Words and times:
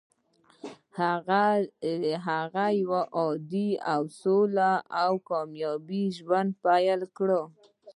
هغه 2.29 2.65
يو 2.81 2.93
عادي 3.15 3.69
او 3.93 4.01
سوکاله 4.21 4.71
او 5.03 5.11
کامياب 5.29 5.89
ژوند 6.17 6.51
پيل 6.63 7.01
کړ. 7.17 7.29